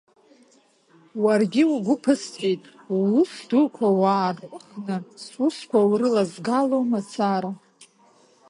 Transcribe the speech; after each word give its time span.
Уаргьы 1.23 1.63
угәы 1.73 1.95
ԥысҵәеит, 2.01 2.63
уус 2.97 3.31
дуқәа 3.49 3.87
уаарҟәыхны, 3.99 4.95
сусқәа 5.23 5.79
урылазгало 5.91 6.77
мацара. 6.91 7.51